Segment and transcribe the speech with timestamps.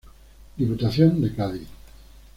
[0.61, 1.69] Diputación de Cádiz.